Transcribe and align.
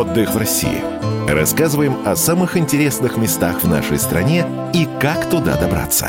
Отдых 0.00 0.32
в 0.32 0.38
России. 0.38 0.80
Рассказываем 1.28 1.94
о 2.06 2.16
самых 2.16 2.56
интересных 2.56 3.18
местах 3.18 3.62
в 3.62 3.68
нашей 3.68 3.98
стране 3.98 4.46
и 4.72 4.88
как 4.98 5.28
туда 5.28 5.60
добраться. 5.60 6.08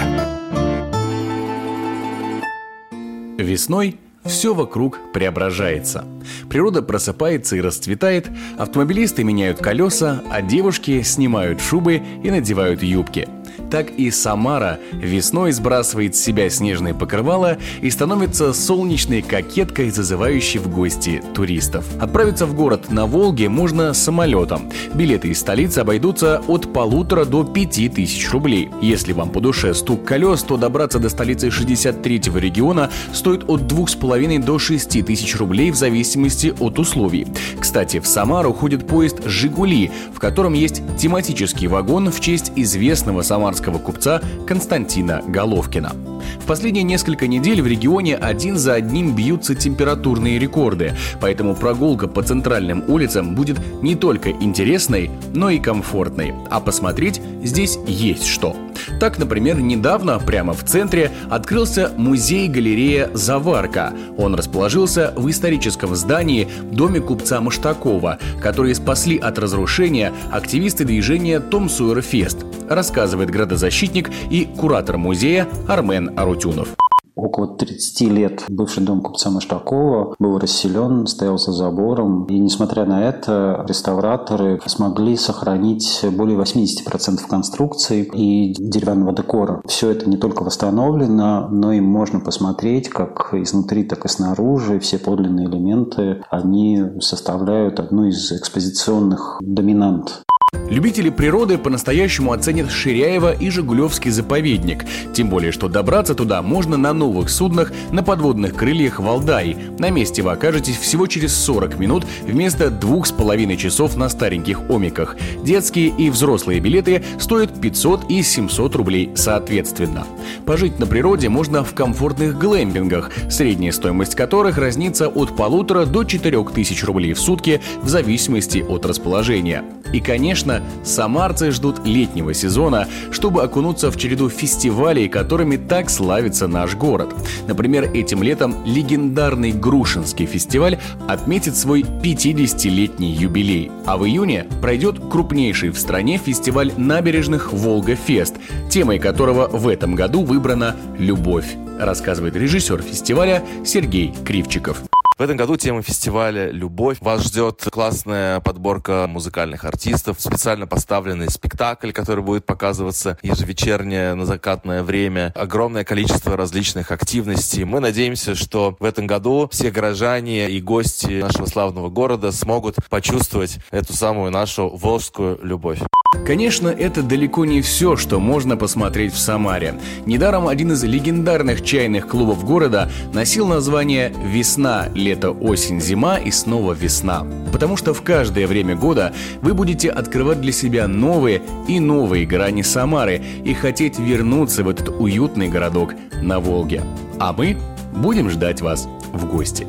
Весной 3.38 4.00
все 4.24 4.54
вокруг 4.54 4.98
преображается. 5.12 6.06
Природа 6.50 6.82
просыпается 6.82 7.58
и 7.58 7.62
расцветает, 7.62 8.30
автомобилисты 8.58 9.26
меняют 9.26 9.58
колеса, 9.58 10.24
а 10.32 10.42
девушки 10.42 11.02
снимают 11.02 11.60
шубы 11.60 12.02
и 12.24 12.32
надевают 12.32 12.84
юбки– 12.84 13.28
так 13.72 13.90
и 13.92 14.12
Самара 14.12 14.80
весной 14.92 15.54
сбрасывает 15.54 16.16
с 16.16 16.20
себя 16.20 16.50
снежные 16.50 16.94
покрывала 16.94 17.58
и 17.82 17.90
становится 17.90 18.54
солнечной 18.54 19.22
кокеткой, 19.22 19.90
зазывающей 19.90 20.60
в 20.60 20.68
гости 20.68 21.24
туристов. 21.34 21.86
Отправиться 22.00 22.46
в 22.46 22.54
город 22.54 22.92
на 22.92 23.08
Волге 23.08 23.48
можно 23.48 23.94
самолетом. 23.94 24.70
Билеты 24.94 25.30
из 25.30 25.40
столицы 25.40 25.80
обойдутся 25.80 26.42
от 26.48 26.74
полутора 26.74 27.24
до 27.24 27.46
пяти 27.46 27.88
тысяч 27.88 28.30
рублей. 28.32 28.70
Если 28.82 29.14
вам 29.14 29.30
по 29.30 29.40
душе 29.40 29.74
стук 29.74 30.04
колес, 30.04 30.44
то 30.44 30.58
добраться 30.58 31.00
до 31.00 31.08
столицы 31.10 31.48
63-го 31.48 32.38
региона 32.38 32.92
стоит 33.14 33.50
от 33.50 33.68
двух 33.68 33.90
с 33.90 33.96
половиной 33.96 34.40
до 34.40 34.60
шести 34.60 35.02
тысяч 35.02 35.38
рублей 35.38 35.72
в 35.72 35.76
зависимости 35.76 36.54
от 36.60 36.78
условий. 36.78 37.26
Кстати, 37.60 38.00
в 38.00 38.08
Самару 38.08 38.52
ходит 38.52 38.86
поезд 38.86 39.26
«Жигули», 39.26 39.92
в 40.14 40.20
котором 40.20 40.54
есть 40.54 40.82
тематический 40.98 41.68
вагон 41.68 42.12
в 42.12 42.20
честь 42.20 42.52
известного 42.58 43.22
самарского 43.22 43.61
казахстанского 43.62 43.78
купца 43.78 44.22
Константина 44.48 45.22
Головкина. 45.28 45.94
В 46.42 46.46
последние 46.46 46.84
несколько 46.84 47.28
недель 47.28 47.62
в 47.62 47.68
регионе 47.68 48.16
один 48.16 48.58
за 48.58 48.74
одним 48.74 49.16
бьются 49.16 49.56
температурные 49.56 50.40
рекорды, 50.40 50.94
поэтому 51.20 51.56
прогулка 51.56 52.08
по 52.08 52.24
центральным 52.24 52.84
улицам 52.88 53.36
будет 53.36 53.60
не 53.82 53.96
только 53.96 54.32
интересной, 54.32 55.12
но 55.34 55.50
и 55.50 55.60
комфортной. 55.60 56.34
А 56.50 56.60
посмотреть 56.60 57.22
здесь 57.44 57.78
есть 57.88 58.26
что. 58.26 58.56
Так, 59.00 59.20
например, 59.20 59.60
недавно 59.60 60.20
прямо 60.20 60.54
в 60.54 60.64
центре 60.64 61.12
открылся 61.30 61.92
музей-галерея 61.98 63.12
«Заварка». 63.14 63.94
Он 64.18 64.36
расположился 64.36 65.14
в 65.16 65.30
историческом 65.30 65.96
здании 65.96 66.48
доме 66.72 67.00
купца 67.00 67.42
Маштакова, 67.42 68.18
которые 68.42 68.76
спасли 68.76 69.18
от 69.18 69.38
разрушения 69.38 70.12
активисты 70.32 70.86
движения 70.86 71.40
«Том 71.40 71.70
Суэр 71.70 72.02
Фест», 72.02 72.46
рассказывает 72.76 73.30
градозащитник 73.30 74.10
и 74.30 74.46
куратор 74.46 74.98
музея 74.98 75.48
Армен 75.68 76.18
Арутюнов. 76.18 76.76
Около 77.22 77.56
30 77.56 78.02
лет 78.10 78.46
бывший 78.48 78.84
дом 78.84 79.02
купца 79.02 79.30
Маштакова 79.30 80.16
был 80.18 80.40
расселен, 80.40 81.06
стоял 81.08 81.38
за 81.38 81.52
забором. 81.52 82.26
И 82.26 82.40
несмотря 82.40 82.86
на 82.86 83.04
это, 83.04 83.66
реставраторы 83.68 84.60
смогли 84.66 85.18
сохранить 85.18 86.04
более 86.14 86.38
80% 86.40 87.28
конструкции 87.30 88.10
и 88.14 88.54
деревянного 88.58 89.14
декора. 89.14 89.62
Все 89.68 89.92
это 89.92 90.10
не 90.10 90.18
только 90.18 90.44
восстановлено, 90.44 91.48
но 91.52 91.74
и 91.74 91.82
можно 91.82 92.22
посмотреть, 92.22 92.90
как 92.90 93.34
изнутри, 93.34 93.84
так 93.84 94.06
и 94.06 94.08
снаружи. 94.08 94.80
Все 94.80 94.98
подлинные 94.98 95.48
элементы, 95.48 96.24
они 96.30 96.82
составляют 97.02 97.80
одну 97.80 98.06
из 98.06 98.32
экспозиционных 98.32 99.38
доминант 99.42 100.24
Любители 100.72 101.10
природы 101.10 101.58
по-настоящему 101.58 102.32
оценят 102.32 102.72
Ширяева 102.72 103.34
и 103.34 103.50
Жигулевский 103.50 104.10
заповедник. 104.10 104.86
Тем 105.14 105.30
более, 105.30 105.52
что 105.52 105.68
добраться 105.68 106.16
туда 106.16 106.42
можно 106.42 106.78
на 106.78 106.94
новых 106.94 107.30
суднах 107.30 107.74
на 107.92 108.04
подводных 108.04 108.56
крыльях 108.56 109.00
Валдай. 109.00 109.58
На 109.80 109.90
месте 109.90 110.22
вы 110.22 110.32
окажетесь 110.32 110.78
всего 110.78 111.08
через 111.08 111.36
40 111.36 111.78
минут 111.78 112.06
вместо 112.22 112.70
двух 112.70 113.06
с 113.06 113.12
половиной 113.12 113.58
часов 113.58 113.98
на 113.98 114.08
стареньких 114.08 114.70
омиках. 114.70 115.18
Детские 115.44 115.90
и 115.90 116.10
взрослые 116.10 116.62
билеты 116.62 117.04
стоят 117.20 117.60
500 117.60 118.10
и 118.10 118.24
700 118.24 118.76
рублей 118.78 119.12
соответственно. 119.14 120.08
Пожить 120.46 120.80
на 120.80 120.86
природе 120.86 121.28
можно 121.28 121.66
в 121.66 121.74
комфортных 121.74 122.38
глэмпингах, 122.38 123.12
средняя 123.30 123.74
стоимость 123.74 124.16
которых 124.16 124.58
разнится 124.58 125.10
от 125.10 125.36
полутора 125.36 125.86
до 125.86 126.06
четырех 126.06 126.52
тысяч 126.52 126.82
рублей 126.86 127.12
в 127.12 127.20
сутки 127.20 127.62
в 127.82 127.90
зависимости 127.90 128.60
от 128.60 128.86
расположения. 128.86 129.66
И, 129.94 130.00
конечно, 130.42 130.64
самарцы 130.84 131.52
ждут 131.52 131.86
летнего 131.86 132.34
сезона, 132.34 132.88
чтобы 133.12 133.44
окунуться 133.44 133.92
в 133.92 133.98
череду 133.98 134.30
фестивалей, 134.30 135.08
которыми 135.08 135.58
так 135.58 135.90
славится 135.90 136.48
наш 136.48 136.76
город. 136.76 137.14
Например, 137.48 137.84
этим 137.94 138.24
летом 138.24 138.56
легендарный 138.66 139.52
Грушинский 139.52 140.26
фестиваль 140.26 140.80
отметит 141.08 141.56
свой 141.56 141.82
50-летний 141.82 143.12
юбилей, 143.12 143.72
а 143.86 143.98
в 143.98 144.06
июне 144.06 144.48
пройдет 144.62 144.98
крупнейший 145.12 145.70
в 145.70 145.78
стране 145.78 146.18
фестиваль 146.18 146.72
набережных 146.78 147.54
Волга-Фест, 147.54 148.36
темой 148.70 149.00
которого 149.00 149.48
в 149.48 149.68
этом 149.68 149.96
году 149.96 150.24
выбрана 150.24 150.76
«Любовь», 150.98 151.56
рассказывает 151.80 152.36
режиссер 152.36 152.82
фестиваля 152.82 153.44
Сергей 153.64 154.14
Кривчиков. 154.26 154.82
В 155.22 155.24
этом 155.24 155.38
году 155.38 155.56
тема 155.56 155.84
фестиваля 155.84 156.50
«Любовь». 156.50 156.98
Вас 157.00 157.22
ждет 157.24 157.68
классная 157.72 158.40
подборка 158.40 159.06
музыкальных 159.08 159.66
артистов, 159.66 160.20
специально 160.20 160.66
поставленный 160.66 161.30
спектакль, 161.30 161.92
который 161.92 162.24
будет 162.24 162.48
показываться 162.48 163.20
ежевечернее 163.22 164.16
на 164.16 164.26
закатное 164.26 164.82
время, 164.82 165.32
огромное 165.36 165.84
количество 165.84 166.36
различных 166.36 166.90
активностей. 166.90 167.66
Мы 167.66 167.82
надеемся, 167.82 168.34
что 168.34 168.76
в 168.80 168.84
этом 168.84 169.06
году 169.06 169.48
все 169.52 169.70
горожане 169.70 170.50
и 170.50 170.60
гости 170.60 171.22
нашего 171.22 171.46
славного 171.46 171.90
города 171.90 172.32
смогут 172.32 172.78
почувствовать 172.90 173.60
эту 173.70 173.94
самую 173.94 174.32
нашу 174.32 174.76
волжскую 174.76 175.38
любовь. 175.44 175.82
Конечно, 176.26 176.68
это 176.68 177.04
далеко 177.04 177.46
не 177.46 177.62
все, 177.62 177.96
что 177.96 178.20
можно 178.20 178.56
посмотреть 178.56 179.14
в 179.14 179.18
Самаре. 179.18 179.80
Недаром 180.06 180.48
один 180.48 180.74
из 180.74 180.84
легендарных 180.84 181.64
чайных 181.64 182.08
клубов 182.08 182.46
города 182.46 182.92
носил 183.14 183.48
название 183.48 184.14
«Весна, 184.26 184.88
лето, 184.94 185.32
осень, 185.32 185.82
зима 185.82 186.18
и 186.18 186.30
снова 186.30 186.74
весна». 186.74 187.26
Потому 187.52 187.76
что 187.76 187.94
в 187.94 188.02
каждое 188.02 188.46
время 188.46 188.76
года 188.76 189.14
вы 189.42 189.54
будете 189.54 189.90
открывать 189.90 190.42
для 190.42 190.52
себя 190.52 190.88
новые 190.88 191.42
и 191.68 191.80
новые 191.80 192.26
грани 192.26 192.62
Самары 192.62 193.22
и 193.44 193.54
хотеть 193.54 193.98
вернуться 193.98 194.64
в 194.64 194.70
этот 194.70 194.90
уютный 194.90 195.50
городок 195.50 195.96
на 196.22 196.40
Волге. 196.40 196.84
А 197.20 197.34
мы 197.34 197.58
будем 197.94 198.30
ждать 198.30 198.62
вас 198.62 198.88
в 199.12 199.26
гости. 199.26 199.66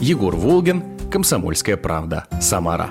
Егор 0.00 0.36
Волгин, 0.36 0.84
Комсомольская 1.10 1.76
правда, 1.76 2.26
Самара. 2.40 2.90